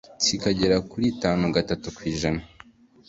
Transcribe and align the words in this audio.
kikagera 0.23 0.77
kuri 0.89 1.05
itanu 1.13 1.43
gatanu 1.55 1.87
kwijana 1.97 2.41